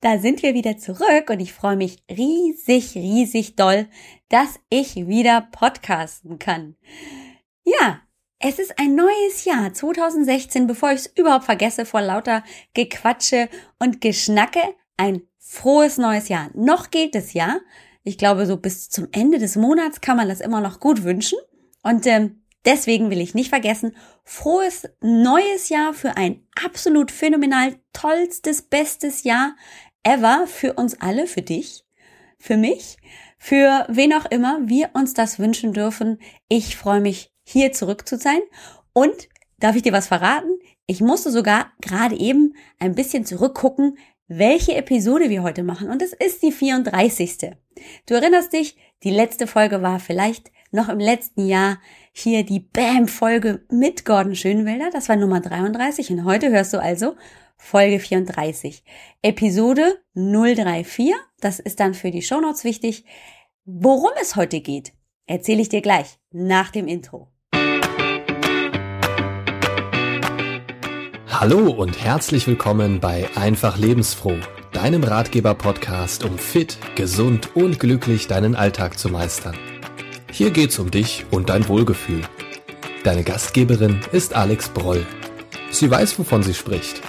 [0.00, 3.86] da sind wir wieder zurück und ich freue mich riesig, riesig doll,
[4.28, 6.76] dass ich wieder podcasten kann.
[7.64, 8.00] Ja,
[8.38, 12.42] es ist ein neues Jahr 2016, bevor ich es überhaupt vergesse vor lauter
[12.72, 14.62] Gequatsche und Geschnacke.
[14.96, 16.50] Ein frohes neues Jahr.
[16.54, 17.60] Noch geht es ja.
[18.02, 21.38] Ich glaube, so bis zum Ende des Monats kann man das immer noch gut wünschen.
[21.82, 28.62] Und ähm, Deswegen will ich nicht vergessen, frohes neues Jahr für ein absolut phänomenal tollstes,
[28.62, 29.56] bestes Jahr
[30.02, 31.84] ever für uns alle, für dich,
[32.38, 32.96] für mich,
[33.38, 36.18] für wen auch immer wir uns das wünschen dürfen.
[36.48, 38.40] Ich freue mich, hier zurück zu sein.
[38.92, 39.28] Und
[39.58, 40.58] darf ich dir was verraten?
[40.86, 45.90] Ich musste sogar gerade eben ein bisschen zurückgucken, welche Episode wir heute machen.
[45.90, 47.52] Und es ist die 34.
[48.06, 51.78] Du erinnerst dich, die letzte Folge war vielleicht noch im letzten Jahr
[52.12, 54.90] hier die Bam-Folge mit Gordon Schönwelder.
[54.92, 57.16] Das war Nummer 33 und heute hörst du also
[57.62, 58.82] Folge 34.
[59.22, 61.12] Episode 034.
[61.40, 63.04] Das ist dann für die Shownotes wichtig.
[63.64, 64.92] Worum es heute geht,
[65.26, 67.28] erzähle ich dir gleich nach dem Intro.
[71.28, 74.38] Hallo und herzlich willkommen bei Einfach Lebensfroh,
[74.72, 79.56] deinem Ratgeber-Podcast, um fit, gesund und glücklich deinen Alltag zu meistern.
[80.32, 82.22] Hier geht's um dich und dein Wohlgefühl.
[83.04, 85.06] Deine Gastgeberin ist Alex Broll.
[85.70, 87.02] Sie weiß, wovon sie spricht.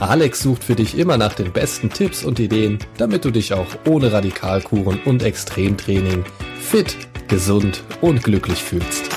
[0.00, 3.66] Alex sucht für dich immer nach den besten Tipps und Ideen, damit du dich auch
[3.88, 6.24] ohne Radikalkuren und Extremtraining
[6.60, 6.96] fit,
[7.26, 9.10] gesund und glücklich fühlst.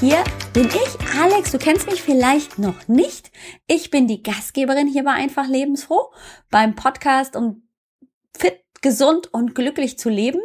[0.00, 1.52] Hier bin ich, Alex.
[1.52, 3.30] Du kennst mich vielleicht noch nicht.
[3.68, 6.12] Ich bin die Gastgeberin hier bei Einfach Lebensfroh
[6.50, 7.62] beim Podcast, um
[8.36, 10.40] fit, gesund und glücklich zu leben.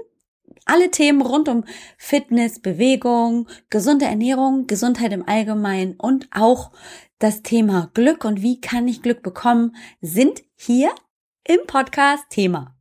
[0.66, 1.66] Alle Themen rund um
[1.98, 6.72] Fitness, Bewegung, gesunde Ernährung, Gesundheit im Allgemeinen und auch
[7.20, 10.92] das Thema Glück und wie kann ich Glück bekommen, sind hier
[11.44, 12.78] im Podcast Thema.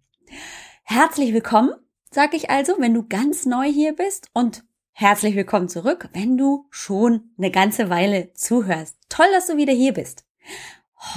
[0.85, 1.73] Herzlich willkommen,
[2.13, 4.63] sag ich also, wenn du ganz neu hier bist und
[4.93, 8.97] herzlich willkommen zurück, wenn du schon eine ganze Weile zuhörst.
[9.09, 10.25] Toll, dass du wieder hier bist.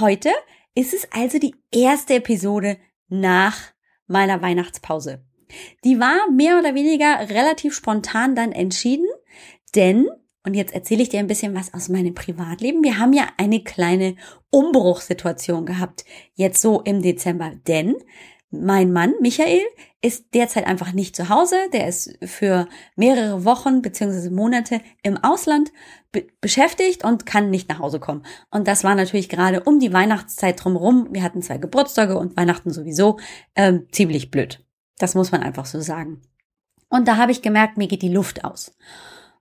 [0.00, 0.30] Heute
[0.74, 3.56] ist es also die erste Episode nach
[4.08, 5.24] meiner Weihnachtspause.
[5.84, 9.06] Die war mehr oder weniger relativ spontan dann entschieden,
[9.74, 10.08] denn,
[10.44, 13.62] und jetzt erzähle ich dir ein bisschen was aus meinem Privatleben, wir haben ja eine
[13.62, 14.16] kleine
[14.50, 16.04] Umbruchssituation gehabt,
[16.34, 17.96] jetzt so im Dezember, denn
[18.50, 19.62] mein Mann, Michael,
[20.00, 21.56] ist derzeit einfach nicht zu Hause.
[21.72, 25.72] Der ist für mehrere Wochen beziehungsweise Monate im Ausland
[26.12, 28.24] be beschäftigt und kann nicht nach Hause kommen.
[28.50, 31.08] Und das war natürlich gerade um die Weihnachtszeit drumherum.
[31.10, 33.18] Wir hatten zwei Geburtstage und Weihnachten sowieso
[33.56, 34.65] ähm, ziemlich blöd.
[34.98, 36.22] Das muss man einfach so sagen.
[36.88, 38.76] Und da habe ich gemerkt, mir geht die Luft aus.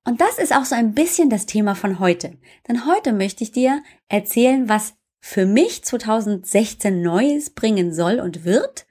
[0.04, 2.38] Und das ist auch so ein bisschen das Thema von heute.
[2.68, 8.86] Denn heute möchte ich dir erzählen, was für mich 2016 Neues bringen soll und wird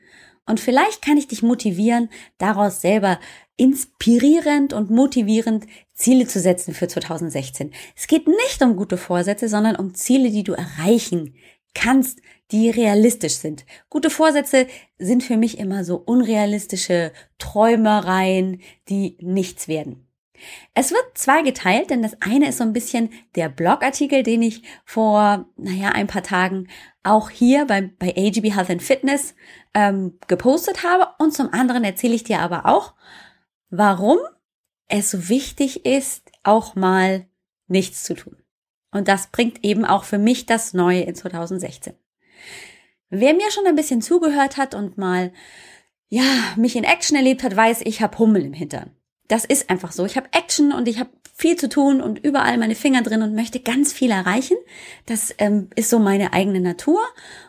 [0.46, 3.18] und vielleicht kann ich dich motivieren, daraus selber
[3.56, 7.72] inspirierend und motivierend Ziele zu setzen für 2016.
[7.96, 11.34] Es geht nicht um gute Vorsätze, sondern um Ziele, die du erreichen
[11.74, 12.20] kannst,
[12.54, 13.66] die realistisch sind.
[13.90, 20.06] Gute Vorsätze sind für mich immer so unrealistische Träumereien, die nichts werden.
[20.72, 25.46] Es wird zweigeteilt, denn das eine ist so ein bisschen der Blogartikel, den ich vor,
[25.56, 26.68] naja, ein paar Tagen
[27.02, 29.34] auch hier bei, bei AGB Health and Fitness
[29.74, 31.08] ähm, gepostet habe.
[31.18, 32.94] Und zum anderen erzähle ich dir aber auch,
[33.70, 34.18] warum
[34.86, 37.26] es so wichtig ist, auch mal
[37.66, 38.36] nichts zu tun.
[38.92, 41.94] Und das bringt eben auch für mich das Neue in 2016.
[43.10, 45.32] Wer mir schon ein bisschen zugehört hat und mal,
[46.08, 46.24] ja,
[46.56, 48.90] mich in Action erlebt hat, weiß, ich habe Hummel im Hintern
[49.28, 50.04] das ist einfach so.
[50.04, 53.34] Ich habe Action und ich habe viel zu tun und überall meine Finger drin und
[53.34, 54.56] möchte ganz viel erreichen.
[55.06, 57.00] Das ähm, ist so meine eigene Natur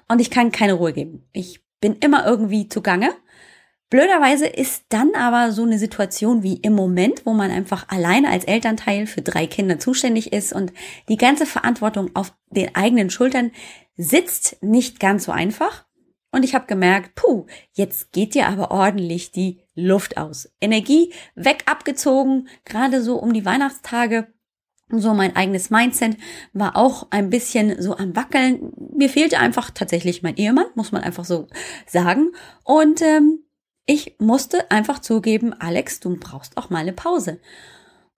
[0.08, 1.28] und ich kann keine Ruhe geben.
[1.34, 3.12] Ich bin immer irgendwie zugange.
[3.92, 8.46] Blöderweise ist dann aber so eine Situation wie im Moment, wo man einfach alleine als
[8.46, 10.74] Elternteil für drei Kinder zuständig ist und
[11.08, 13.52] die ganze Verantwortung auf den eigenen Schultern
[13.98, 15.86] sitzt, nicht ganz so einfach.
[16.32, 20.52] Und ich habe gemerkt, puh, jetzt geht dir aber ordentlich die Luft aus.
[20.60, 24.28] Energie weg abgezogen, gerade so um die Weihnachtstage.
[24.90, 26.18] So mein eigenes Mindset
[26.54, 28.74] war auch ein bisschen so am Wackeln.
[28.94, 31.48] Mir fehlte einfach tatsächlich mein Ehemann, muss man einfach so
[31.88, 32.34] sagen.
[32.64, 33.40] Und ähm,
[33.86, 37.40] ich musste einfach zugeben, Alex, du brauchst auch mal eine Pause.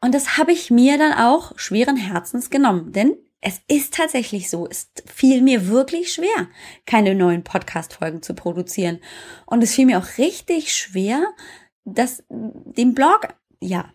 [0.02, 4.68] Und das habe ich mir dann auch schweren Herzens genommen, denn es ist tatsächlich so,
[4.68, 6.48] es fiel mir wirklich schwer,
[6.86, 9.00] keine neuen Podcast-Folgen zu produzieren.
[9.46, 11.24] Und es fiel mir auch richtig schwer,
[11.86, 13.28] das, den Blog,
[13.60, 13.92] ja,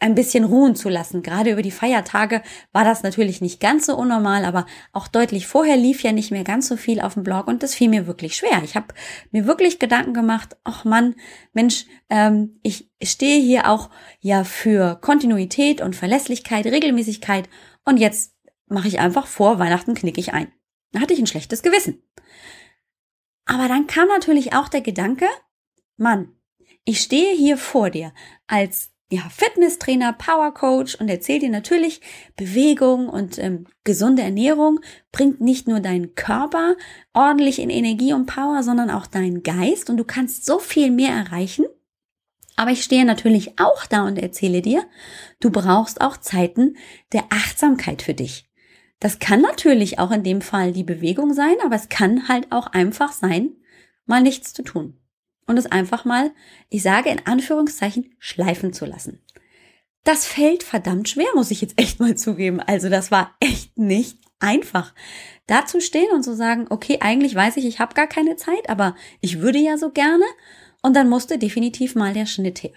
[0.00, 1.22] ein bisschen ruhen zu lassen.
[1.22, 2.42] Gerade über die Feiertage
[2.72, 6.44] war das natürlich nicht ganz so unnormal, aber auch deutlich vorher lief ja nicht mehr
[6.44, 8.62] ganz so viel auf dem Blog und das fiel mir wirklich schwer.
[8.62, 8.94] Ich habe
[9.32, 11.16] mir wirklich Gedanken gemacht, ach Mann,
[11.52, 13.90] Mensch, ähm, ich stehe hier auch
[14.20, 17.48] ja für Kontinuität und Verlässlichkeit, Regelmäßigkeit
[17.84, 18.37] und jetzt
[18.68, 20.52] mache ich einfach vor Weihnachten knick ich ein.
[20.92, 22.02] Da hatte ich ein schlechtes Gewissen.
[23.44, 25.26] Aber dann kam natürlich auch der Gedanke,
[25.96, 26.34] Mann,
[26.84, 28.12] ich stehe hier vor dir
[28.46, 32.02] als ja, Fitnesstrainer, Power Coach und erzählt dir natürlich,
[32.36, 34.80] Bewegung und ähm, gesunde Ernährung
[35.12, 36.76] bringt nicht nur deinen Körper
[37.14, 41.12] ordentlich in Energie und Power, sondern auch deinen Geist und du kannst so viel mehr
[41.12, 41.64] erreichen.
[42.56, 44.84] Aber ich stehe natürlich auch da und erzähle dir,
[45.40, 46.76] du brauchst auch Zeiten
[47.12, 48.47] der Achtsamkeit für dich.
[49.00, 52.66] Das kann natürlich auch in dem Fall die Bewegung sein, aber es kann halt auch
[52.68, 53.52] einfach sein,
[54.06, 54.98] mal nichts zu tun
[55.46, 56.32] und es einfach mal,
[56.68, 59.22] ich sage in Anführungszeichen, schleifen zu lassen.
[60.04, 62.60] Das fällt verdammt schwer, muss ich jetzt echt mal zugeben.
[62.60, 64.94] Also das war echt nicht einfach.
[65.46, 68.68] Da zu stehen und zu sagen, okay, eigentlich weiß ich, ich habe gar keine Zeit,
[68.68, 70.24] aber ich würde ja so gerne.
[70.82, 72.74] Und dann musste definitiv mal der Schnitt her.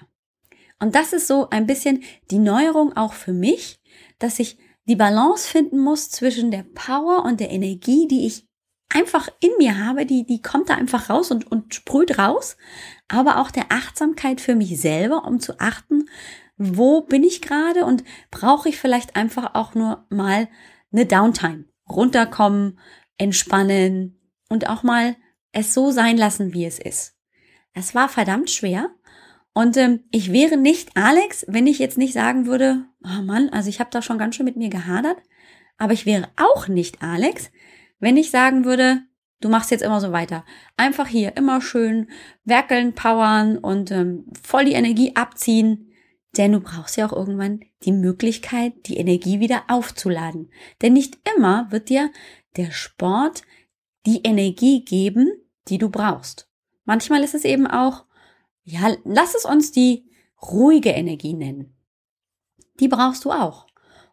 [0.80, 3.80] Und das ist so ein bisschen die Neuerung auch für mich,
[4.18, 8.48] dass ich die Balance finden muss zwischen der Power und der Energie, die ich
[8.90, 12.58] einfach in mir habe, die, die kommt da einfach raus und, und sprüht raus,
[13.08, 16.10] aber auch der Achtsamkeit für mich selber, um zu achten,
[16.58, 20.48] wo bin ich gerade und brauche ich vielleicht einfach auch nur mal
[20.92, 22.80] eine Downtime, runterkommen,
[23.18, 24.20] entspannen
[24.50, 25.16] und auch mal
[25.52, 27.18] es so sein lassen, wie es ist.
[27.74, 28.90] Es war verdammt schwer
[29.54, 33.70] und ähm, ich wäre nicht Alex, wenn ich jetzt nicht sagen würde, oh Mann, also
[33.70, 35.18] ich habe da schon ganz schön mit mir gehadert,
[35.78, 37.52] aber ich wäre auch nicht Alex,
[38.00, 39.02] wenn ich sagen würde,
[39.42, 40.46] du machst jetzt immer so weiter,
[40.78, 42.10] einfach hier immer schön
[42.46, 45.92] werkeln, powern und ähm, voll die Energie abziehen,
[46.38, 50.50] denn du brauchst ja auch irgendwann die Möglichkeit, die Energie wieder aufzuladen.
[50.82, 52.10] Denn nicht immer wird dir
[52.56, 53.42] der Sport
[54.06, 55.32] die Energie geben,
[55.68, 56.50] die du brauchst.
[56.86, 58.06] Manchmal ist es eben auch,
[58.64, 60.10] ja, lass es uns die
[60.42, 61.76] ruhige Energie nennen.
[62.80, 63.68] Die brauchst du auch.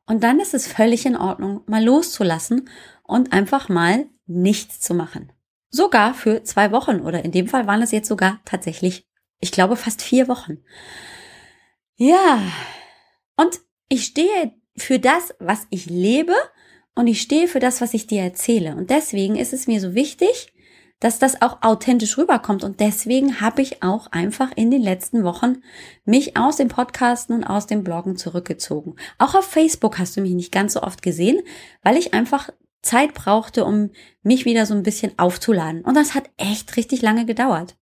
[0.07, 2.69] Und dann ist es völlig in Ordnung, mal loszulassen
[3.03, 5.33] und einfach mal nichts zu machen.
[5.71, 9.07] Sogar für zwei Wochen oder in dem Fall waren es jetzt sogar tatsächlich,
[9.41, 10.59] ich glaube, fast vier Wochen.
[11.97, 12.41] Ja,
[13.37, 16.35] und ich stehe für das, was ich lebe
[16.95, 18.77] und ich stehe für das, was ich dir erzähle.
[18.77, 20.53] Und deswegen ist es mir so wichtig,
[21.01, 22.65] dass das auch authentisch rüberkommt.
[22.65, 25.63] Und deswegen habe ich auch einfach in den letzten Wochen
[26.05, 28.97] mich aus dem Podcasten und aus dem Bloggen zurückgezogen.
[29.19, 31.41] Auch auf Facebook hast du mich nicht ganz so oft gesehen,
[31.83, 32.51] weil ich einfach
[32.83, 33.91] Zeit brauchte, um
[34.23, 35.83] mich wieder so ein bisschen aufzuladen.
[35.83, 37.77] Und das hat echt richtig lange gedauert.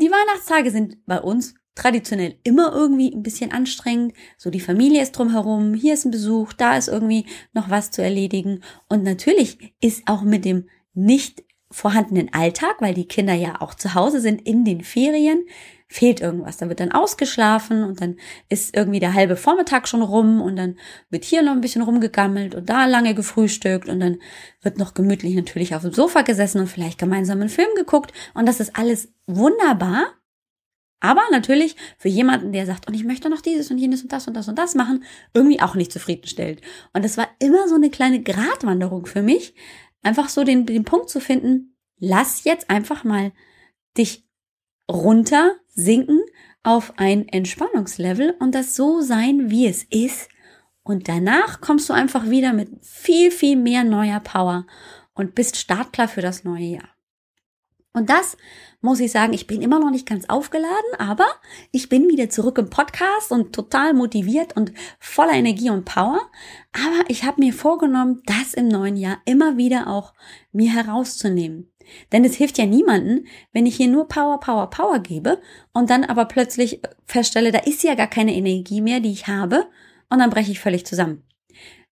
[0.00, 4.14] Die Weihnachtstage sind bei uns traditionell immer irgendwie ein bisschen anstrengend.
[4.38, 8.02] So die Familie ist drumherum, hier ist ein Besuch, da ist irgendwie noch was zu
[8.02, 8.62] erledigen.
[8.88, 13.94] Und natürlich ist auch mit dem nicht vorhandenen Alltag, weil die Kinder ja auch zu
[13.94, 15.44] Hause sind in den Ferien,
[15.88, 16.56] fehlt irgendwas.
[16.56, 18.16] Da wird dann ausgeschlafen und dann
[18.48, 20.76] ist irgendwie der halbe Vormittag schon rum und dann
[21.10, 24.18] wird hier noch ein bisschen rumgegammelt und da lange gefrühstückt und dann
[24.62, 28.46] wird noch gemütlich natürlich auf dem Sofa gesessen und vielleicht gemeinsam einen Film geguckt und
[28.46, 30.06] das ist alles wunderbar.
[31.00, 34.26] Aber natürlich für jemanden, der sagt, und ich möchte noch dieses und jenes und das
[34.26, 35.04] und das und das machen,
[35.34, 36.62] irgendwie auch nicht zufriedenstellend.
[36.94, 39.54] Und das war immer so eine kleine Gratwanderung für mich,
[40.04, 43.32] einfach so den, den Punkt zu finden, lass jetzt einfach mal
[43.96, 44.26] dich
[44.90, 46.20] runter sinken
[46.62, 50.28] auf ein Entspannungslevel und das so sein, wie es ist.
[50.82, 54.66] Und danach kommst du einfach wieder mit viel, viel mehr neuer Power
[55.14, 56.93] und bist startklar für das neue Jahr.
[57.96, 58.36] Und das
[58.80, 61.26] muss ich sagen, ich bin immer noch nicht ganz aufgeladen, aber
[61.70, 66.20] ich bin wieder zurück im Podcast und total motiviert und voller Energie und Power.
[66.72, 70.12] Aber ich habe mir vorgenommen, das im neuen Jahr immer wieder auch
[70.52, 71.70] mir herauszunehmen.
[72.10, 75.40] Denn es hilft ja niemanden, wenn ich hier nur Power, Power, Power gebe
[75.72, 79.66] und dann aber plötzlich feststelle, da ist ja gar keine Energie mehr, die ich habe
[80.10, 81.22] und dann breche ich völlig zusammen.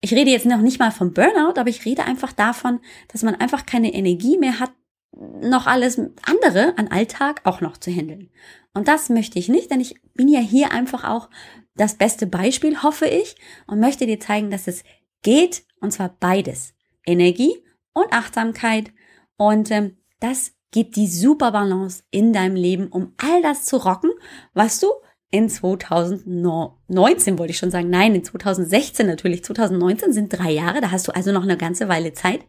[0.00, 3.36] Ich rede jetzt noch nicht mal vom Burnout, aber ich rede einfach davon, dass man
[3.36, 4.72] einfach keine Energie mehr hat,
[5.12, 8.30] noch alles andere an Alltag auch noch zu handeln.
[8.74, 11.28] Und das möchte ich nicht, denn ich bin ja hier einfach auch
[11.76, 14.84] das beste Beispiel, hoffe ich, und möchte dir zeigen, dass es
[15.22, 16.74] geht, und zwar beides.
[17.04, 17.54] Energie
[17.92, 18.92] und Achtsamkeit.
[19.36, 24.10] Und ähm, das gibt die super Balance in deinem Leben, um all das zu rocken,
[24.54, 24.88] was du
[25.30, 30.90] in 2019 wollte ich schon sagen, nein, in 2016 natürlich, 2019 sind drei Jahre, da
[30.90, 32.40] hast du also noch eine ganze Weile Zeit,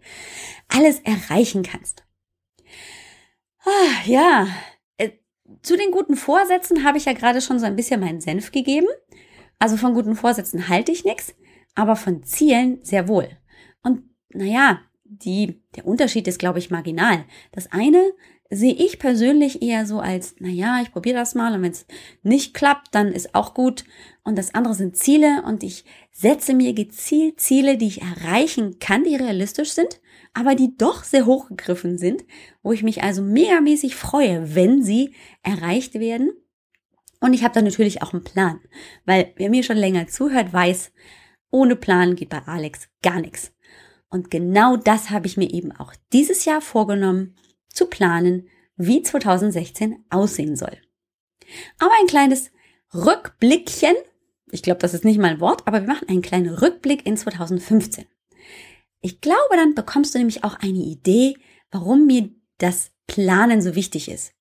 [0.67, 2.02] alles erreichen kannst.
[3.65, 4.48] Ah, ja,
[4.98, 5.12] äh,
[5.62, 8.88] zu den guten Vorsätzen habe ich ja gerade schon so ein bisschen meinen Senf gegeben.
[9.60, 11.34] Also von guten Vorsätzen halte ich nichts,
[11.75, 13.29] aber von Zielen sehr wohl.
[13.82, 17.24] Und naja, die, der Unterschied ist, glaube ich, marginal.
[17.51, 18.12] Das eine
[18.50, 21.86] sehe ich persönlich eher so als, naja, ich probiere das mal und wenn es
[22.22, 23.86] nicht klappt, dann ist auch gut.
[24.24, 29.03] Und das andere sind Ziele und ich setze mir gezielt Ziele, die ich erreichen kann,
[29.03, 30.00] die realistisch sind,
[30.33, 32.23] aber die doch sehr hochgegriffen sind,
[32.61, 35.13] wo ich mich also megamäßig freue, wenn sie
[35.43, 36.31] erreicht werden.
[37.19, 38.59] Und ich habe dann natürlich auch einen Plan,
[39.05, 40.91] weil wer mir schon länger zuhört, weiß,
[41.51, 43.53] ohne Plan geht bei Alex gar nichts.
[44.09, 47.35] Und genau das habe ich mir eben auch dieses Jahr vorgenommen,
[47.67, 50.77] zu planen, wie 2016 aussehen soll.
[51.79, 52.51] Aber ein kleines
[52.93, 53.95] Rückblickchen,
[54.51, 57.17] ich glaube, das ist nicht mal ein Wort, aber wir machen einen kleinen Rückblick in
[57.17, 58.05] 2015.
[59.03, 61.36] Ich glaube, dann bekommst du nämlich auch eine Idee,
[61.72, 64.33] warum mir das Planen so wichtig ist.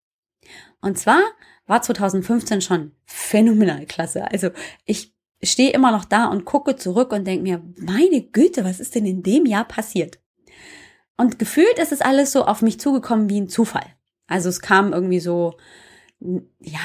[0.81, 1.21] Und zwar
[1.67, 4.31] war 2015 schon phänomenal klasse.
[4.31, 4.51] Also
[4.85, 8.95] ich stehe immer noch da und gucke zurück und denke mir, meine Güte, was ist
[8.95, 10.21] denn in dem Jahr passiert?
[11.17, 13.87] Und gefühlt ist es alles so auf mich zugekommen wie ein Zufall.
[14.29, 15.57] Also es kam irgendwie so,
[16.21, 16.81] ja,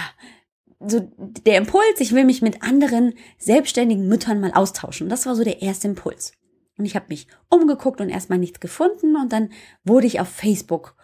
[0.79, 5.09] so der Impuls, ich will mich mit anderen selbstständigen Müttern mal austauschen.
[5.09, 6.31] Das war so der erste Impuls.
[6.77, 9.49] Und ich habe mich umgeguckt und erstmal nichts gefunden und dann
[9.83, 10.95] wurde ich auf Facebook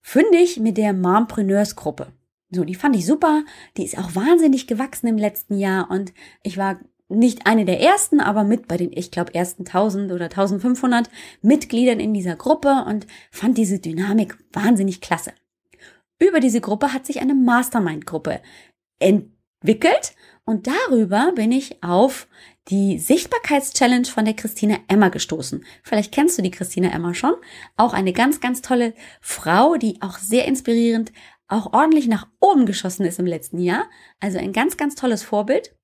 [0.00, 2.12] fündig mit der Mompreneurs Gruppe.
[2.50, 3.44] So, die fand ich super.
[3.76, 6.12] Die ist auch wahnsinnig gewachsen im letzten Jahr und
[6.42, 10.26] ich war nicht eine der ersten, aber mit bei den, ich glaube, ersten 1000 oder
[10.26, 11.10] 1500
[11.42, 15.32] Mitgliedern in dieser Gruppe und fand diese Dynamik wahnsinnig klasse.
[16.20, 18.40] Über diese Gruppe hat sich eine Mastermind-Gruppe
[19.00, 22.28] entwickelt und darüber bin ich auf
[22.70, 25.64] die Sichtbarkeitschallenge von der Christina Emma gestoßen.
[25.82, 27.34] Vielleicht kennst du die Christina Emma schon.
[27.76, 31.12] Auch eine ganz, ganz tolle Frau, die auch sehr inspirierend,
[31.48, 33.90] auch ordentlich nach oben geschossen ist im letzten Jahr.
[34.20, 35.74] Also ein ganz, ganz tolles Vorbild.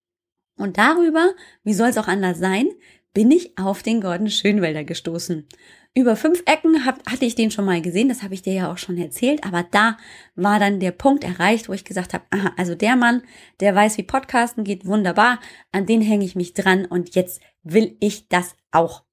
[0.57, 2.69] Und darüber, wie soll es auch anders sein,
[3.12, 5.49] bin ich auf den Gordon Schönwälder gestoßen.
[5.97, 8.71] Über fünf Ecken hab, hatte ich den schon mal gesehen, das habe ich dir ja
[8.71, 9.97] auch schon erzählt, aber da
[10.35, 13.23] war dann der Punkt erreicht, wo ich gesagt habe, aha, also der Mann,
[13.61, 15.41] der weiß, wie Podcasten geht, wunderbar,
[15.73, 19.05] an den hänge ich mich dran und jetzt will ich das auch.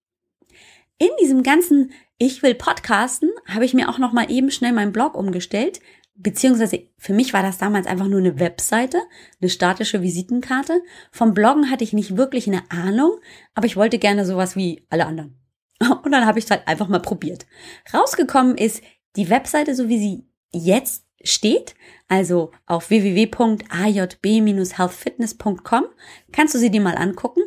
[0.97, 4.91] In diesem ganzen Ich will Podcasten habe ich mir auch noch mal eben schnell meinen
[4.91, 5.79] Blog umgestellt,
[6.15, 9.01] beziehungsweise für mich war das damals einfach nur eine Webseite,
[9.39, 10.81] eine statische Visitenkarte.
[11.13, 13.19] Vom Bloggen hatte ich nicht wirklich eine Ahnung,
[13.55, 15.42] aber ich wollte gerne sowas wie alle anderen.
[15.79, 17.45] Und dann habe ich es halt einfach mal probiert.
[17.93, 18.81] Rausgekommen ist
[19.15, 21.75] die Webseite, so wie sie jetzt steht,
[22.07, 25.85] also auf www.ajb-healthfitness.com,
[26.31, 27.41] kannst du sie dir mal angucken.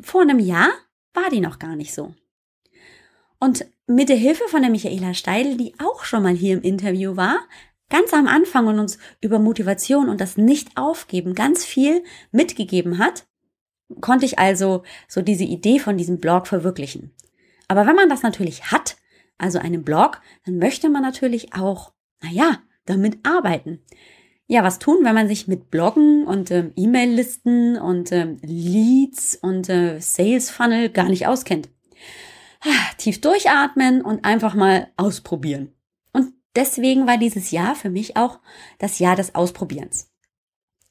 [0.00, 0.70] Vor einem Jahr
[1.14, 2.14] war die noch gar nicht so.
[3.38, 7.16] Und mit der Hilfe von der Michaela Steidl, die auch schon mal hier im Interview
[7.16, 7.40] war,
[7.88, 13.26] ganz am Anfang und uns über Motivation und das Nicht-Aufgeben ganz viel mitgegeben hat,
[14.00, 17.12] konnte ich also so diese Idee von diesem Blog verwirklichen.
[17.68, 18.96] Aber wenn man das natürlich hat,
[19.38, 23.80] also einen Blog, dann möchte man natürlich auch, naja, damit arbeiten.
[24.46, 29.68] Ja, was tun, wenn man sich mit Bloggen und ähm, E-Mail-Listen und ähm, Leads und
[29.68, 31.68] äh, Sales Funnel gar nicht auskennt?
[32.98, 35.74] tief durchatmen und einfach mal ausprobieren.
[36.12, 38.40] Und deswegen war dieses Jahr für mich auch
[38.78, 40.10] das Jahr des Ausprobierens.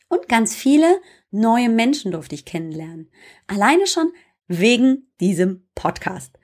[0.09, 0.99] Und ganz viele
[1.31, 3.09] neue Menschen durfte ich kennenlernen.
[3.47, 4.11] Alleine schon
[4.47, 6.37] wegen diesem Podcast.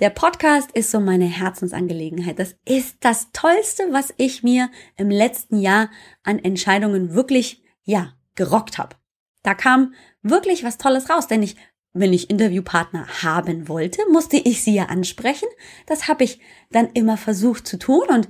[0.00, 2.38] Der Podcast ist so meine Herzensangelegenheit.
[2.38, 5.90] Das ist das Tollste, was ich mir im letzten Jahr
[6.22, 8.96] an Entscheidungen wirklich, ja, gerockt habe.
[9.42, 11.56] Da kam wirklich was Tolles raus, denn ich
[11.94, 15.48] wenn ich Interviewpartner haben wollte, musste ich sie ja ansprechen.
[15.86, 16.38] Das habe ich
[16.70, 18.28] dann immer versucht zu tun und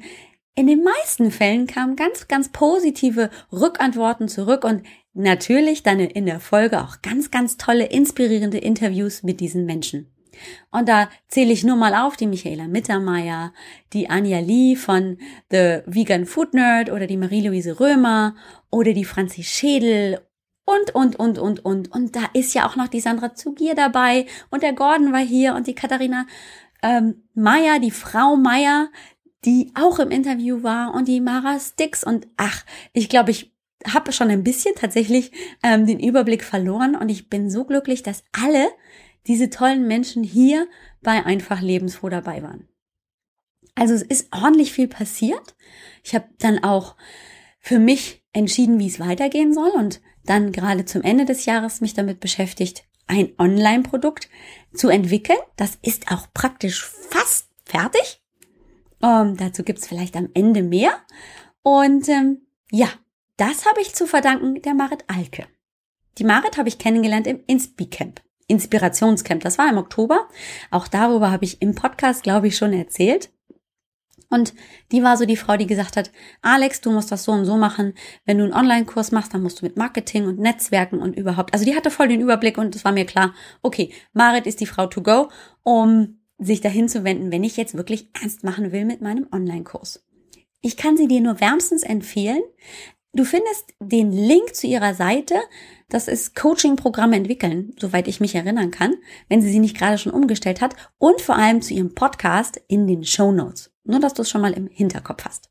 [0.55, 4.83] in den meisten Fällen kamen ganz, ganz positive Rückantworten zurück und
[5.19, 10.11] natürlich dann in der Folge auch ganz, ganz tolle, inspirierende Interviews mit diesen Menschen.
[10.71, 13.53] Und da zähle ich nur mal auf die Michaela Mittermeier,
[13.93, 15.19] die Anja Lee von
[15.51, 18.37] The Vegan Food Nerd oder die Marie-Louise Römer
[18.71, 20.21] oder die Franzi Schädel
[20.65, 21.93] und, und, und, und, und.
[21.93, 25.55] Und da ist ja auch noch die Sandra Zugier dabei und der Gordon war hier
[25.55, 26.27] und die Katharina
[26.83, 28.89] ähm, Meier, die Frau Meier,
[29.45, 33.53] die auch im Interview war und die Mara Stix und ach, ich glaube, ich
[33.87, 35.33] habe schon ein bisschen tatsächlich
[35.63, 38.69] ähm, den Überblick verloren und ich bin so glücklich, dass alle
[39.27, 40.67] diese tollen Menschen hier
[41.03, 42.69] bei Einfach Lebensfroh dabei waren.
[43.75, 45.55] Also es ist ordentlich viel passiert.
[46.03, 46.97] Ich habe dann auch
[47.61, 51.95] für mich entschieden, wie es weitergehen soll und dann gerade zum Ende des Jahres mich
[51.95, 54.29] damit beschäftigt, ein Online-Produkt
[54.75, 55.39] zu entwickeln.
[55.57, 58.23] Das ist auch praktisch fast fertig.
[59.03, 60.93] Ähm, dazu gibt's vielleicht am Ende mehr.
[61.63, 62.89] Und ähm, ja,
[63.39, 65.47] das habe ich zu verdanken der Marit Alke.
[66.19, 68.21] Die Marit habe ich kennengelernt im Inspi-Camp.
[68.49, 69.43] Inspirationscamp.
[69.43, 70.29] Das war im Oktober.
[70.71, 73.31] Auch darüber habe ich im Podcast, glaube ich, schon erzählt.
[74.31, 74.55] Und
[74.91, 76.11] die war so die Frau, die gesagt hat,
[76.43, 77.95] Alex, du musst das so und so machen.
[78.25, 81.55] Wenn du einen Online-Kurs machst, dann musst du mit Marketing und Netzwerken und überhaupt.
[81.55, 84.67] Also die hatte voll den Überblick und es war mir klar, okay, Marit ist die
[84.67, 85.31] Frau to go,
[85.63, 90.05] um sich dahin zu wenden, wenn ich jetzt wirklich ernst machen will mit meinem Online-Kurs.
[90.61, 92.43] Ich kann sie dir nur wärmstens empfehlen.
[93.19, 95.35] Du findest den Link zu ihrer Seite.
[95.89, 98.95] Das ist Coaching-Programme entwickeln, soweit ich mich erinnern kann,
[99.29, 100.77] wenn sie sie nicht gerade schon umgestellt hat.
[100.99, 103.73] Und vor allem zu ihrem Podcast in den Show Notes.
[103.83, 105.51] Nur, dass du es schon mal im Hinterkopf hast.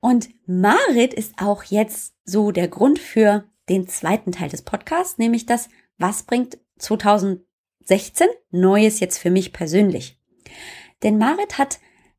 [0.00, 5.46] Und Marit ist auch jetzt so der Grund für den zweiten Teil des Podcasts, nämlich
[5.46, 10.20] das, was bringt 2016 Neues jetzt für mich persönlich?
[11.02, 11.78] Denn Marit hat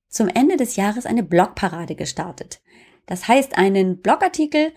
[0.10, 2.62] zum Ende des Jahres eine Blogparade gestartet.
[3.08, 4.72] Das heißt, einen Blogartikel,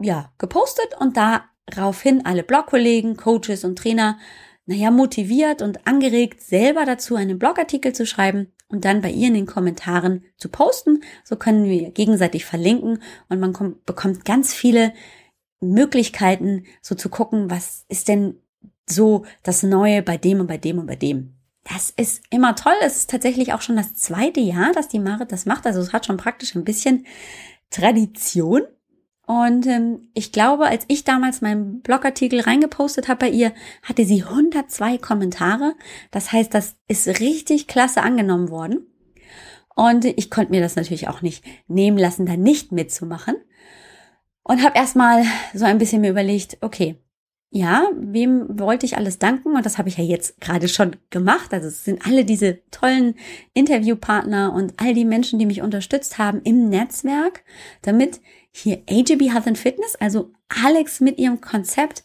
[0.00, 4.18] ja, gepostet und daraufhin alle Blogkollegen, Coaches und Trainer,
[4.66, 9.34] naja, motiviert und angeregt, selber dazu einen Blogartikel zu schreiben und dann bei ihr in
[9.34, 11.02] den Kommentaren zu posten.
[11.24, 14.92] So können wir gegenseitig verlinken und man kommt, bekommt ganz viele
[15.60, 18.40] Möglichkeiten, so zu gucken, was ist denn
[18.88, 21.34] so das Neue bei dem und bei dem und bei dem.
[21.64, 22.74] Das ist immer toll.
[22.84, 25.64] Es ist tatsächlich auch schon das zweite Jahr, dass die Marit das macht.
[25.64, 27.06] Also es hat schon praktisch ein bisschen
[27.72, 28.62] Tradition.
[29.26, 33.52] Und ähm, ich glaube, als ich damals meinen Blogartikel reingepostet habe bei ihr,
[33.82, 35.74] hatte sie 102 Kommentare.
[36.10, 38.86] Das heißt, das ist richtig klasse angenommen worden.
[39.74, 43.36] Und ich konnte mir das natürlich auch nicht nehmen lassen, da nicht mitzumachen.
[44.44, 45.24] Und habe erstmal
[45.54, 46.96] so ein bisschen mir überlegt, okay,
[47.54, 49.54] ja, wem wollte ich alles danken?
[49.54, 51.52] Und das habe ich ja jetzt gerade schon gemacht.
[51.52, 53.14] Also es sind alle diese tollen
[53.52, 57.44] Interviewpartner und all die Menschen, die mich unterstützt haben im Netzwerk,
[57.82, 62.04] damit hier AGB Health and Fitness, also Alex mit ihrem Konzept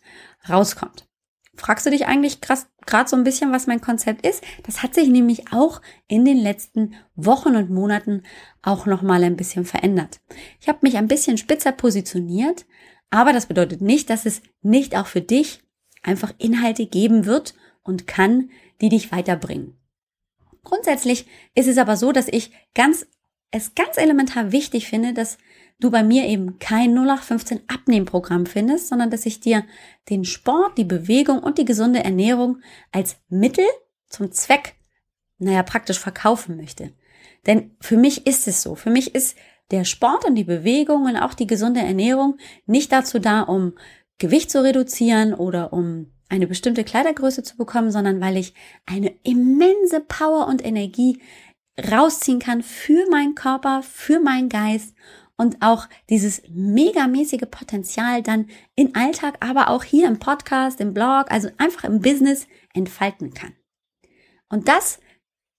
[0.49, 1.07] rauskommt.
[1.55, 4.43] Fragst du dich eigentlich gerade so ein bisschen, was mein Konzept ist?
[4.63, 8.23] Das hat sich nämlich auch in den letzten Wochen und Monaten
[8.61, 10.19] auch noch mal ein bisschen verändert.
[10.59, 12.65] Ich habe mich ein bisschen spitzer positioniert,
[13.09, 15.61] aber das bedeutet nicht, dass es nicht auch für dich
[16.03, 18.49] einfach Inhalte geben wird und kann,
[18.81, 19.77] die dich weiterbringen.
[20.63, 23.07] Grundsätzlich ist es aber so, dass ich ganz,
[23.51, 25.37] es ganz elementar wichtig finde, dass
[25.79, 29.63] du bei mir eben kein 0815 Abnehmprogramm findest, sondern dass ich dir
[30.09, 33.65] den Sport, die Bewegung und die gesunde Ernährung als Mittel
[34.09, 34.75] zum Zweck,
[35.37, 36.93] naja, praktisch verkaufen möchte.
[37.45, 38.75] Denn für mich ist es so.
[38.75, 39.37] Für mich ist
[39.71, 43.73] der Sport und die Bewegung und auch die gesunde Ernährung nicht dazu da, um
[44.17, 48.53] Gewicht zu reduzieren oder um eine bestimmte Kleidergröße zu bekommen, sondern weil ich
[48.85, 51.21] eine immense Power und Energie
[51.91, 54.95] rausziehen kann für meinen Körper, für meinen Geist
[55.37, 61.31] und auch dieses megamäßige Potenzial dann in Alltag, aber auch hier im Podcast, im Blog,
[61.31, 63.53] also einfach im Business entfalten kann.
[64.49, 64.99] Und das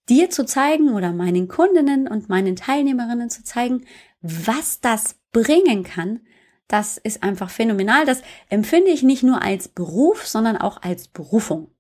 [0.09, 3.85] dir zu zeigen oder meinen Kundinnen und meinen Teilnehmerinnen zu zeigen,
[4.21, 6.21] was das bringen kann,
[6.69, 8.05] das ist einfach phänomenal.
[8.05, 11.71] Das empfinde ich nicht nur als Beruf, sondern auch als Berufung.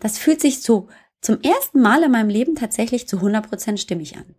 [0.00, 0.88] Das fühlt sich so
[1.20, 4.34] zum ersten Mal in meinem Leben tatsächlich zu 100% stimmig an.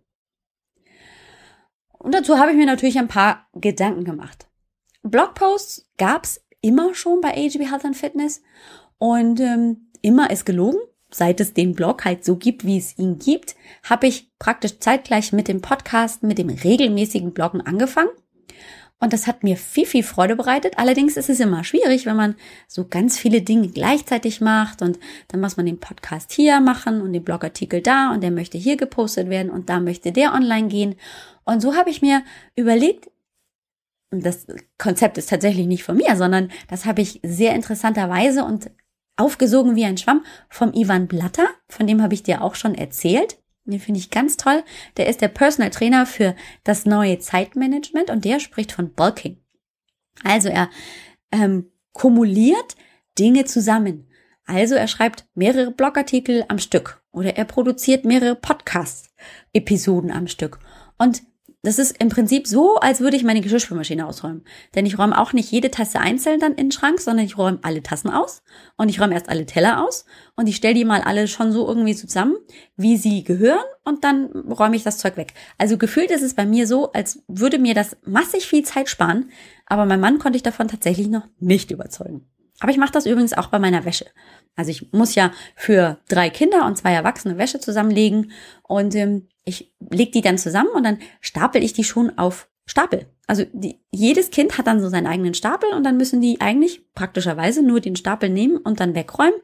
[1.98, 4.46] Und dazu habe ich mir natürlich ein paar Gedanken gemacht.
[5.02, 8.42] Blogposts gab's immer schon bei AGB Health and Fitness
[8.98, 10.80] und ähm, immer ist gelogen.
[11.10, 15.32] Seit es den Blog halt so gibt, wie es ihn gibt, habe ich praktisch zeitgleich
[15.32, 18.10] mit dem Podcast, mit dem regelmäßigen Bloggen angefangen.
[18.98, 20.78] Und das hat mir viel, viel Freude bereitet.
[20.78, 22.34] Allerdings ist es immer schwierig, wenn man
[22.66, 27.12] so ganz viele Dinge gleichzeitig macht und dann muss man den Podcast hier machen und
[27.12, 30.94] den Blogartikel da und der möchte hier gepostet werden und da möchte der online gehen.
[31.44, 32.22] Und so habe ich mir
[32.56, 33.10] überlegt,
[34.10, 34.46] das
[34.78, 38.70] Konzept ist tatsächlich nicht von mir, sondern das habe ich sehr interessanterweise und
[39.16, 43.38] aufgesogen wie ein Schwamm vom Ivan Blatter, von dem habe ich dir auch schon erzählt.
[43.64, 44.62] Den finde ich ganz toll.
[44.96, 49.38] Der ist der Personal Trainer für das neue Zeitmanagement und der spricht von Bulking.
[50.22, 50.70] Also er
[51.32, 52.76] ähm, kumuliert
[53.18, 54.08] Dinge zusammen.
[54.44, 60.60] Also er schreibt mehrere Blogartikel am Stück oder er produziert mehrere Podcast-Episoden am Stück.
[60.98, 61.22] Und
[61.66, 64.44] das ist im Prinzip so, als würde ich meine Geschirrspülmaschine ausräumen.
[64.76, 67.58] Denn ich räume auch nicht jede Tasse einzeln dann in den Schrank, sondern ich räume
[67.62, 68.44] alle Tassen aus
[68.76, 70.04] und ich räume erst alle Teller aus
[70.36, 72.36] und ich stelle die mal alle schon so irgendwie zusammen,
[72.76, 75.34] wie sie gehören und dann räume ich das Zeug weg.
[75.58, 79.32] Also gefühlt ist es bei mir so, als würde mir das massig viel Zeit sparen,
[79.66, 82.28] aber mein Mann konnte ich davon tatsächlich noch nicht überzeugen.
[82.60, 84.06] Aber ich mache das übrigens auch bei meiner Wäsche.
[84.54, 88.30] Also ich muss ja für drei Kinder und zwei Erwachsene Wäsche zusammenlegen
[88.62, 93.06] und ähm, ich leg die dann zusammen und dann stapel ich die schon auf Stapel.
[93.28, 96.92] Also die, jedes Kind hat dann so seinen eigenen Stapel und dann müssen die eigentlich
[96.94, 99.40] praktischerweise nur den Stapel nehmen und dann wegräumen.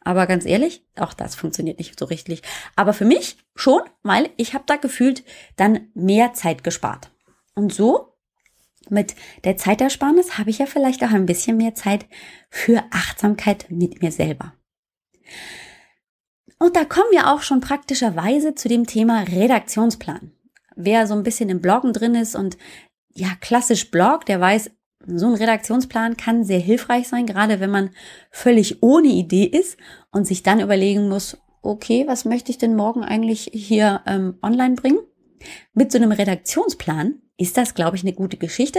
[0.00, 2.42] Aber ganz ehrlich, auch das funktioniert nicht so richtig.
[2.74, 5.22] Aber für mich schon, weil ich habe da gefühlt
[5.56, 7.10] dann mehr Zeit gespart.
[7.54, 8.16] Und so
[8.88, 12.06] mit der Zeitersparnis habe ich ja vielleicht auch ein bisschen mehr Zeit
[12.50, 14.54] für Achtsamkeit mit mir selber.
[16.62, 20.30] Und da kommen wir auch schon praktischerweise zu dem Thema Redaktionsplan.
[20.76, 22.56] Wer so ein bisschen im Bloggen drin ist und
[23.12, 24.70] ja, klassisch Blog, der weiß,
[25.04, 27.90] so ein Redaktionsplan kann sehr hilfreich sein, gerade wenn man
[28.30, 29.76] völlig ohne Idee ist
[30.12, 34.76] und sich dann überlegen muss, okay, was möchte ich denn morgen eigentlich hier ähm, online
[34.76, 35.00] bringen?
[35.74, 38.78] Mit so einem Redaktionsplan ist das, glaube ich, eine gute Geschichte.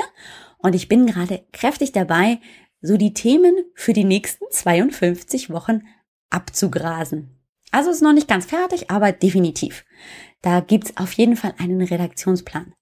[0.58, 2.40] Und ich bin gerade kräftig dabei,
[2.80, 5.82] so die Themen für die nächsten 52 Wochen
[6.30, 7.43] abzugrasen.
[7.74, 9.84] Also ist noch nicht ganz fertig, aber definitiv.
[10.44, 12.76] Da gibt's auf jeden Fall einen Redaktionsplan.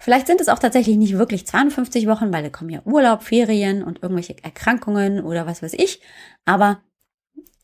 [0.00, 3.84] Vielleicht sind es auch tatsächlich nicht wirklich 52 Wochen, weil da kommen ja Urlaub, Ferien
[3.84, 6.02] und irgendwelche Erkrankungen oder was weiß ich.
[6.44, 6.82] Aber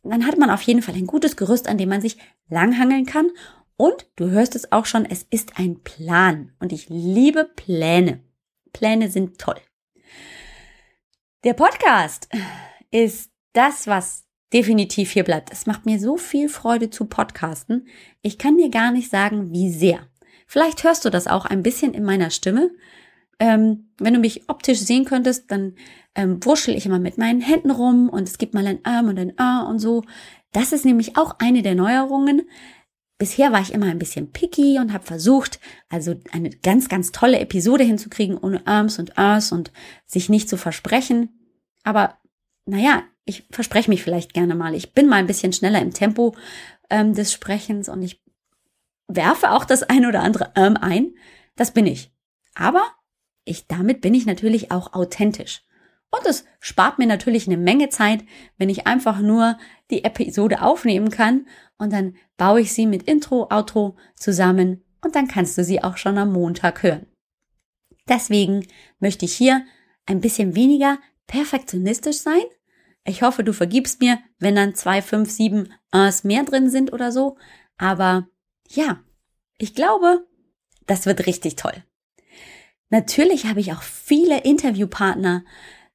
[0.05, 2.17] dann hat man auf jeden Fall ein gutes Gerüst, an dem man sich
[2.49, 3.33] langhangeln kann.
[3.77, 6.53] Und du hörst es auch schon, es ist ein Plan.
[6.61, 8.21] Und ich liebe Pläne.
[8.73, 9.61] Pläne sind toll.
[11.43, 12.29] Der Podcast
[12.93, 15.53] ist das, was definitiv hier bleibt.
[15.53, 17.87] Es macht mir so viel Freude zu podcasten.
[18.23, 20.01] Ich kann dir gar nicht sagen, wie sehr.
[20.47, 22.71] Vielleicht hörst du das auch ein bisschen in meiner Stimme.
[23.39, 25.75] Ähm, wenn du mich optisch sehen könntest, dann
[26.15, 29.19] ähm, wurschel ich immer mit meinen Händen rum und es gibt mal ein Arm und
[29.19, 30.03] ein A und so.
[30.53, 32.49] Das ist nämlich auch eine der Neuerungen.
[33.19, 37.41] Bisher war ich immer ein bisschen picky und habe versucht, also eine ganz, ganz tolle
[37.41, 39.73] Episode hinzukriegen, ohne Arms und Rs und
[40.07, 41.29] sich nicht zu versprechen.
[41.85, 42.19] Aber
[42.65, 44.75] naja, ich verspreche mich vielleicht gerne mal.
[44.75, 46.35] Ich bin mal ein bisschen schneller im Tempo
[46.91, 48.23] ähm, des Sprechens und ich
[49.07, 51.14] werfe auch das ein oder andere ähm ein.
[51.57, 52.12] Das bin ich.
[52.55, 52.83] Aber
[53.45, 55.64] ich, damit bin ich natürlich auch authentisch.
[56.11, 58.25] Und es spart mir natürlich eine Menge Zeit,
[58.57, 59.59] wenn ich einfach nur
[59.91, 65.29] die Episode aufnehmen kann und dann baue ich sie mit Intro, Outro zusammen und dann
[65.29, 67.07] kannst du sie auch schon am Montag hören.
[68.09, 68.67] Deswegen
[69.01, 69.64] möchte ich hier
[70.07, 72.43] ein bisschen weniger perfektionistisch sein.
[73.09, 77.11] Ich hoffe, du vergibst mir, wenn dann zwei, fünf, sieben Rs mehr drin sind oder
[77.11, 77.38] so.
[77.79, 78.29] Aber
[78.68, 79.01] ja,
[79.57, 80.27] ich glaube,
[80.87, 81.85] das wird richtig toll.
[82.90, 85.44] Natürlich habe ich auch viele Interviewpartner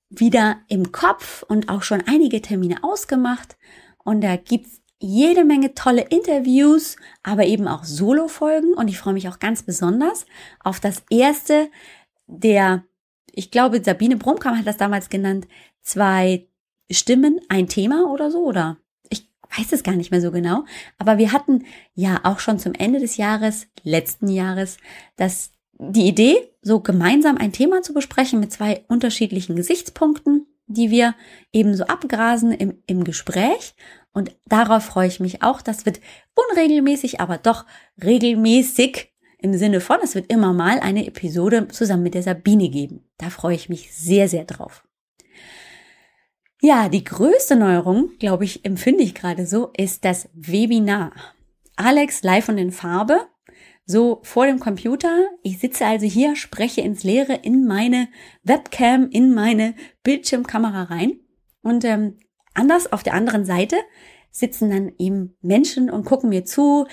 [0.10, 3.58] wieder im Kopf und auch schon einige Termine ausgemacht.
[4.04, 8.73] Und da gibt's jede Menge tolle Interviews, aber eben auch Solo-Folgen.
[8.73, 10.26] Und ich freue mich auch ganz besonders
[10.63, 11.69] auf das erste
[12.26, 12.86] der,
[13.32, 15.47] ich glaube, Sabine Brumkamp hat das damals genannt,
[15.82, 16.47] zwei
[16.91, 18.78] Stimmen, ein Thema oder so, oder
[19.58, 20.65] weiß es gar nicht mehr so genau,
[20.98, 24.78] aber wir hatten ja auch schon zum Ende des Jahres, letzten Jahres,
[25.15, 31.13] das, die Idee, so gemeinsam ein Thema zu besprechen mit zwei unterschiedlichen Gesichtspunkten, die wir
[31.52, 33.76] eben so abgrasen im, im Gespräch.
[34.13, 35.62] Und darauf freue ich mich auch.
[35.62, 36.00] Das wird
[36.36, 37.65] unregelmäßig, aber doch
[38.02, 43.04] regelmäßig im Sinne von, es wird immer mal eine Episode zusammen mit der Sabine geben.
[43.17, 44.86] Da freue ich mich sehr, sehr drauf.
[46.65, 51.12] Ja, die größte Neuerung, glaube ich, empfinde ich gerade so, ist das Webinar.
[51.76, 53.19] Alex live und in Farbe,
[53.86, 55.28] so vor dem Computer.
[55.41, 58.08] Ich sitze also hier, spreche ins Leere in meine
[58.43, 61.19] Webcam, in meine Bildschirmkamera rein.
[61.63, 62.15] Und ähm,
[62.54, 63.76] anders auf der anderen Seite
[64.32, 66.88] sitzen dann eben Menschen und gucken mir zu,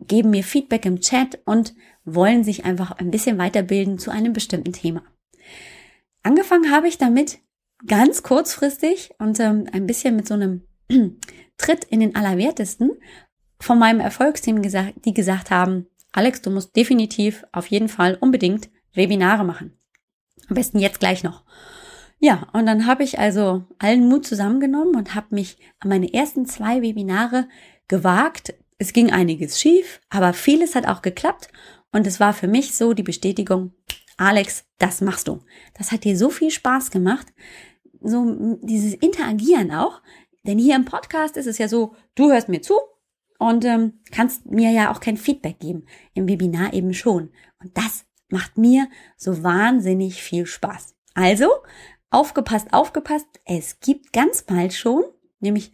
[0.00, 4.72] geben mir Feedback im Chat und wollen sich einfach ein bisschen weiterbilden zu einem bestimmten
[4.72, 5.04] Thema.
[6.24, 7.38] Angefangen habe ich damit,
[7.86, 10.62] ganz kurzfristig und ähm, ein bisschen mit so einem
[11.58, 12.92] Tritt in den Allerwertesten
[13.60, 18.68] von meinem Erfolgsteam gesagt, die gesagt haben, Alex, du musst definitiv auf jeden Fall unbedingt
[18.94, 19.78] Webinare machen.
[20.48, 21.44] Am besten jetzt gleich noch.
[22.18, 26.46] Ja, und dann habe ich also allen Mut zusammengenommen und habe mich an meine ersten
[26.46, 27.48] zwei Webinare
[27.88, 28.54] gewagt.
[28.78, 31.48] Es ging einiges schief, aber vieles hat auch geklappt
[31.90, 33.72] und es war für mich so die Bestätigung,
[34.18, 35.42] Alex, das machst du.
[35.74, 37.26] Das hat dir so viel Spaß gemacht
[38.04, 40.02] so dieses Interagieren auch.
[40.44, 42.74] Denn hier im Podcast ist es ja so, du hörst mir zu
[43.38, 45.86] und ähm, kannst mir ja auch kein Feedback geben.
[46.14, 47.30] Im Webinar eben schon.
[47.60, 50.94] Und das macht mir so wahnsinnig viel Spaß.
[51.14, 51.48] Also,
[52.10, 53.26] aufgepasst, aufgepasst.
[53.44, 55.04] Es gibt ganz bald schon,
[55.40, 55.72] nämlich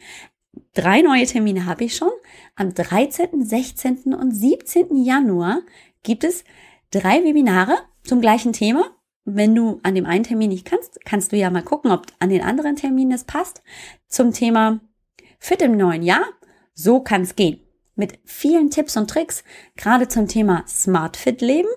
[0.75, 2.13] drei neue Termine habe ich schon.
[2.57, 4.15] Am 13., 16.
[4.15, 4.97] und 17.
[4.97, 5.61] Januar
[6.03, 6.45] gibt es
[6.91, 8.98] drei Webinare zum gleichen Thema
[9.37, 12.31] wenn du an dem einen Termin nicht kannst, kannst du ja mal gucken, ob an
[12.31, 13.63] den anderen Terminen es passt.
[14.09, 14.81] Zum Thema
[15.39, 16.25] Fit im neuen Jahr.
[16.75, 17.61] So kann es gehen.
[17.95, 19.43] Mit vielen Tipps und Tricks,
[19.77, 21.69] gerade zum Thema Smart Fit Leben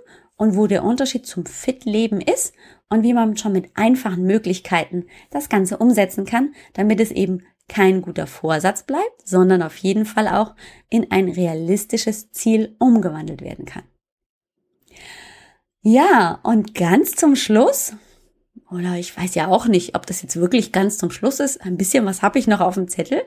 [0.42, 2.56] und wo der Unterschied zum Fit-Leben ist
[2.90, 8.02] und wie man schon mit einfachen Möglichkeiten das Ganze umsetzen kann, damit es eben kein
[8.02, 10.56] guter Vorsatz bleibt, sondern auf jeden Fall auch
[10.90, 13.84] in ein realistisches Ziel umgewandelt werden kann.
[15.84, 17.94] Ja, und ganz zum Schluss,
[18.70, 21.76] oder ich weiß ja auch nicht, ob das jetzt wirklich ganz zum Schluss ist, ein
[21.76, 23.24] bisschen was habe ich noch auf dem Zettel,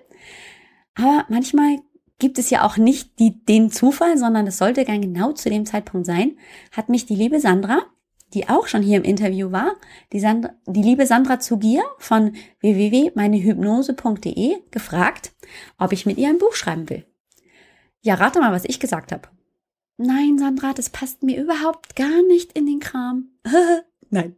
[0.95, 1.79] aber manchmal
[2.21, 5.67] gibt es ja auch nicht die, den Zufall, sondern es sollte ganz genau zu dem
[5.67, 6.39] Zeitpunkt sein,
[6.71, 7.83] hat mich die liebe Sandra,
[8.35, 9.75] die auch schon hier im Interview war,
[10.13, 15.33] die, Sandra, die liebe Sandra Zugier von www.meinehypnose.de gefragt,
[15.79, 17.05] ob ich mit ihr ein Buch schreiben will.
[18.01, 19.29] Ja, rate mal, was ich gesagt habe.
[19.97, 23.31] Nein, Sandra, das passt mir überhaupt gar nicht in den Kram.
[24.11, 24.37] nein,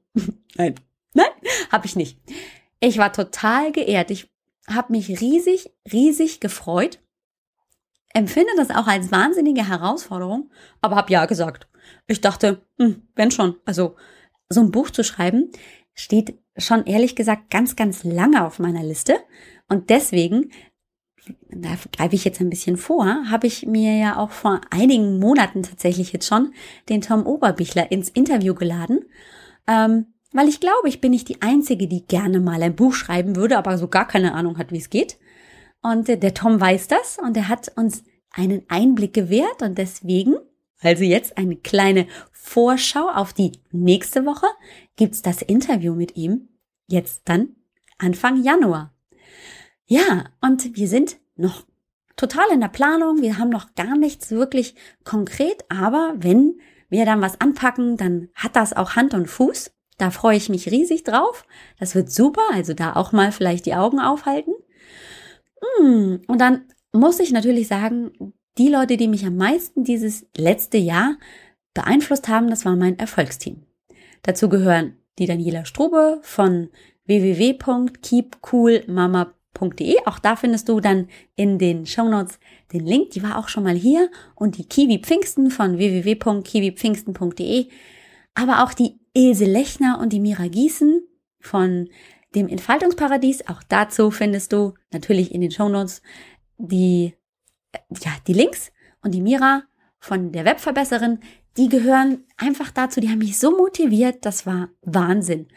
[0.57, 0.75] nein,
[1.15, 1.31] nein,
[1.71, 2.19] habe ich nicht.
[2.81, 4.11] Ich war total geehrt.
[4.11, 4.31] Ich
[4.69, 6.99] habe mich riesig, riesig gefreut
[8.17, 11.69] empfinde das auch als wahnsinnige Herausforderung, aber habe ja gesagt.
[12.07, 13.97] Ich dachte, hm, wenn schon, also
[14.49, 15.51] so ein Buch zu schreiben,
[15.95, 19.19] steht schon ehrlich gesagt ganz, ganz lange auf meiner Liste.
[19.69, 20.51] Und deswegen,
[21.51, 25.63] da greife ich jetzt ein bisschen vor, habe ich mir ja auch vor einigen Monaten
[25.63, 26.53] tatsächlich jetzt schon
[26.89, 29.05] den Tom Oberbichler ins Interview geladen.
[29.67, 33.37] Ähm, weil ich glaube, ich bin nicht die Einzige, die gerne mal ein Buch schreiben
[33.37, 35.19] würde, aber so gar keine Ahnung hat, wie es geht.
[35.83, 40.35] Und der Tom weiß das und er hat uns einen Einblick gewährt und deswegen,
[40.81, 44.47] also jetzt eine kleine Vorschau auf die nächste Woche,
[44.97, 46.49] gibt's das Interview mit ihm
[46.87, 47.57] jetzt dann
[47.99, 48.96] Anfang Januar.
[49.87, 51.65] Ja, und wir sind noch
[52.17, 53.23] total in der Planung.
[53.23, 58.57] Wir haben noch gar nichts wirklich konkret, aber wenn wir dann was anpacken, dann hat
[58.57, 59.73] das auch Hand und Fuß.
[59.99, 61.47] Da freue ich mich riesig drauf.
[61.79, 62.43] Das wird super.
[62.53, 64.53] Also da auch mal vielleicht die Augen aufhalten.
[65.79, 70.79] Hm, und dann muss ich natürlich sagen, die Leute, die mich am meisten dieses letzte
[70.79, 71.17] Jahr
[71.75, 73.63] beeinflusst haben, das war mein Erfolgsteam.
[74.23, 76.71] Dazu gehören die Daniela Strube von
[79.57, 80.07] www.keepcoolmama.de.
[80.07, 82.39] Auch da findest du dann in den Shownotes
[82.73, 83.11] den Link.
[83.11, 84.11] Die war auch schon mal hier.
[84.35, 87.69] Und die Kiwi Pfingsten von www.kiwipfingsten.de.
[88.35, 91.03] Aber auch die Ilse Lechner und die Mira Gießen
[91.41, 91.89] von
[92.35, 93.49] dem Entfaltungsparadies.
[93.49, 96.03] Auch dazu findest du natürlich in den Shownotes
[96.59, 97.15] die,
[98.01, 99.63] ja, die Links und die Mira
[99.99, 101.21] von der Webverbesserin,
[101.57, 105.49] die gehören einfach dazu, die haben mich so motiviert, das war Wahnsinn.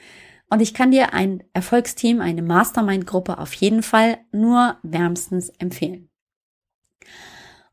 [0.49, 6.09] Und ich kann dir ein Erfolgsteam, eine Mastermind-Gruppe auf jeden Fall nur wärmstens empfehlen.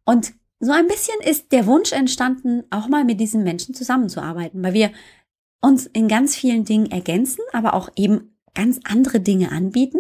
[0.05, 4.75] Und so ein bisschen ist der Wunsch entstanden, auch mal mit diesen Menschen zusammenzuarbeiten, weil
[4.75, 4.93] wir
[5.61, 9.99] uns in ganz vielen Dingen ergänzen, aber auch eben ganz andere Dinge anbieten.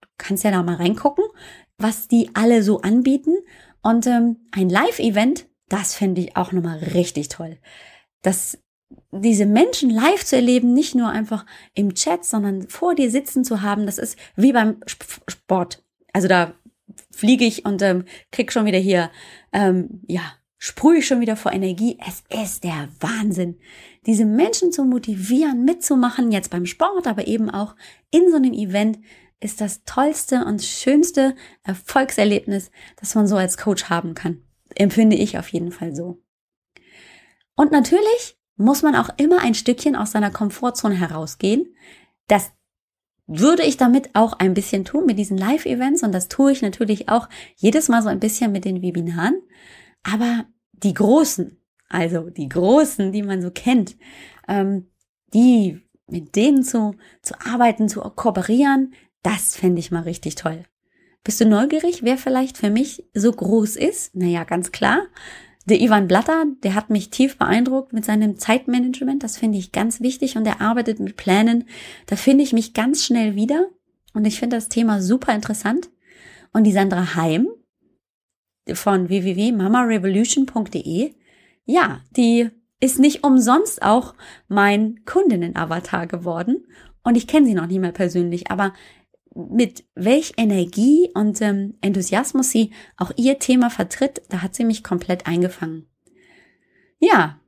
[0.00, 1.24] Du kannst ja da mal reingucken,
[1.78, 3.34] was die alle so anbieten.
[3.82, 7.58] Und ähm, ein Live-Event, das finde ich auch nochmal richtig toll.
[8.22, 8.58] Das,
[9.12, 13.62] diese Menschen live zu erleben, nicht nur einfach im Chat, sondern vor dir sitzen zu
[13.62, 15.84] haben, das ist wie beim Sport.
[16.12, 16.54] Also da
[17.10, 19.10] fliege ich und ähm, krieg schon wieder hier,
[19.52, 20.22] ähm, ja,
[20.58, 21.98] sprühe ich schon wieder vor Energie.
[22.06, 23.58] Es ist der Wahnsinn,
[24.06, 27.76] diese Menschen zu motivieren, mitzumachen, jetzt beim Sport, aber eben auch
[28.10, 28.98] in so einem Event,
[29.40, 34.42] ist das tollste und schönste Erfolgserlebnis, das man so als Coach haben kann.
[34.74, 36.22] Empfinde ich auf jeden Fall so.
[37.56, 41.74] Und natürlich muss man auch immer ein Stückchen aus seiner Komfortzone herausgehen.
[42.28, 42.52] Das
[43.26, 47.08] würde ich damit auch ein bisschen tun mit diesen Live-Events und das tue ich natürlich
[47.08, 49.40] auch jedes Mal so ein bisschen mit den Webinaren.
[50.02, 53.96] Aber die großen, also die großen, die man so kennt,
[54.46, 54.88] ähm,
[55.32, 60.64] die mit denen zu, zu arbeiten, zu kooperieren, das fände ich mal richtig toll.
[61.22, 64.14] Bist du neugierig, wer vielleicht für mich so groß ist?
[64.14, 65.02] Naja, ganz klar.
[65.66, 69.22] Der Ivan Blatter, der hat mich tief beeindruckt mit seinem Zeitmanagement.
[69.22, 71.68] Das finde ich ganz wichtig und er arbeitet mit Plänen.
[72.06, 73.68] Da finde ich mich ganz schnell wieder
[74.14, 75.90] und ich finde das Thema super interessant.
[76.52, 77.46] Und die Sandra Heim,
[78.74, 81.14] von www.mamarevolution.de.
[81.64, 84.14] Ja, die ist nicht umsonst auch
[84.48, 86.66] mein Kundinnen-Avatar geworden.
[87.02, 88.74] Und ich kenne sie noch nicht mehr persönlich, aber
[89.34, 94.82] mit welch Energie und ähm, Enthusiasmus sie auch ihr Thema vertritt, da hat sie mich
[94.82, 95.86] komplett eingefangen.
[96.98, 97.40] Ja,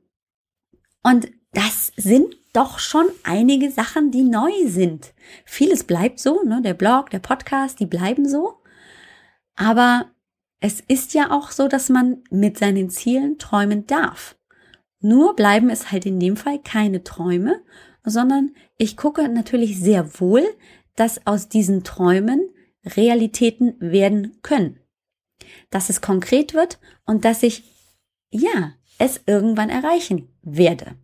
[1.03, 5.13] und das sind doch schon einige Sachen, die neu sind.
[5.45, 6.61] Vieles bleibt so, ne?
[6.61, 8.59] der Blog, der Podcast, die bleiben so.
[9.55, 10.11] Aber
[10.59, 14.37] es ist ja auch so, dass man mit seinen Zielen träumen darf.
[14.99, 17.61] Nur bleiben es halt in dem Fall keine Träume,
[18.03, 20.45] sondern ich gucke natürlich sehr wohl,
[20.95, 22.49] dass aus diesen Träumen
[22.85, 24.79] Realitäten werden können.
[25.69, 27.63] Dass es konkret wird und dass ich,
[28.29, 30.95] ja, es irgendwann erreichen werde.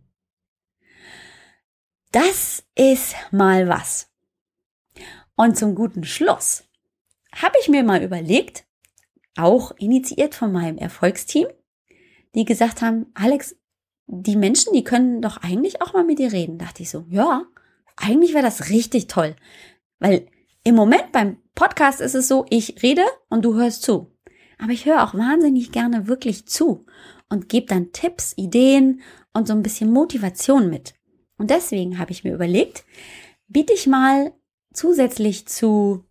[2.12, 4.10] Das ist mal was.
[5.36, 6.64] Und zum guten Schluss
[7.34, 8.66] habe ich mir mal überlegt,
[9.36, 11.46] auch initiiert von meinem Erfolgsteam,
[12.34, 13.56] die gesagt haben, Alex,
[14.06, 16.58] die Menschen, die können doch eigentlich auch mal mit dir reden.
[16.58, 17.44] Dachte ich so, ja,
[17.96, 19.36] eigentlich wäre das richtig toll.
[20.00, 20.26] Weil
[20.64, 24.10] im Moment beim Podcast ist es so, ich rede und du hörst zu.
[24.58, 26.86] Aber ich höre auch wahnsinnig gerne wirklich zu
[27.28, 30.94] und gebe dann Tipps, Ideen und so ein bisschen Motivation mit.
[31.38, 32.84] Und deswegen habe ich mir überlegt,
[33.46, 34.34] biete ich mal
[34.72, 36.04] zusätzlich zu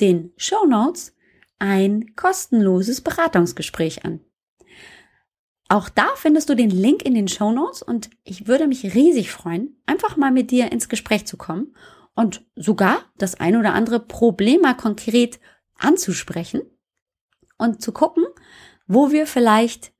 [0.00, 1.14] den Show Notes
[1.58, 4.20] ein kostenloses Beratungsgespräch an.
[5.68, 9.32] Auch da findest du den Link in den Show Notes und ich würde mich riesig
[9.32, 11.74] freuen, einfach mal mit dir ins Gespräch zu kommen
[12.16, 15.38] und sogar das ein oder andere Problem mal konkret
[15.78, 16.62] anzusprechen
[17.58, 18.24] und zu gucken,
[18.88, 19.92] wo wir vielleicht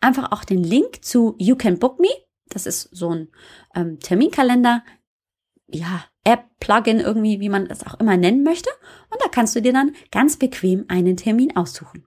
[0.00, 2.08] Einfach auch den Link zu You Can Book Me.
[2.48, 3.28] Das ist so ein
[3.74, 4.82] ähm, Terminkalender,
[5.68, 8.70] ja, App, Plugin irgendwie, wie man es auch immer nennen möchte.
[9.10, 12.06] Und da kannst du dir dann ganz bequem einen Termin aussuchen.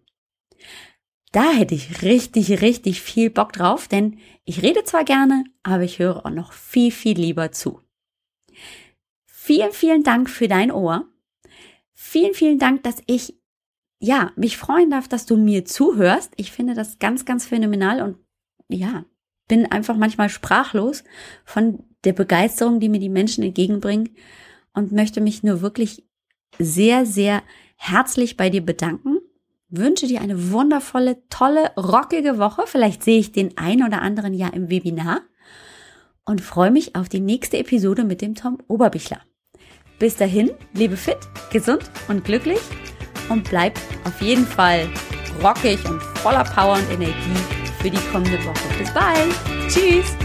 [1.35, 5.99] Da hätte ich richtig, richtig viel Bock drauf, denn ich rede zwar gerne, aber ich
[5.99, 7.81] höre auch noch viel, viel lieber zu.
[9.25, 11.09] Vielen, vielen Dank für dein Ohr.
[11.93, 13.37] Vielen, vielen Dank, dass ich,
[13.99, 16.31] ja, mich freuen darf, dass du mir zuhörst.
[16.37, 18.17] Ich finde das ganz, ganz phänomenal und
[18.69, 19.03] ja,
[19.49, 21.03] bin einfach manchmal sprachlos
[21.43, 24.15] von der Begeisterung, die mir die Menschen entgegenbringen
[24.73, 26.07] und möchte mich nur wirklich
[26.59, 27.43] sehr, sehr
[27.75, 29.14] herzlich bei dir bedanken
[29.69, 32.63] wünsche dir eine wundervolle, tolle, rockige Woche.
[32.65, 35.21] Vielleicht sehe ich den ein oder anderen ja im Webinar
[36.25, 39.21] und freue mich auf die nächste Episode mit dem Tom Oberbichler.
[39.99, 41.17] Bis dahin, lebe fit,
[41.51, 42.59] gesund und glücklich
[43.29, 44.89] und bleib auf jeden Fall
[45.41, 47.13] rockig und voller Power und Energie
[47.79, 48.77] für die kommende Woche.
[48.77, 49.33] Bis bald.
[49.69, 50.24] Tschüss.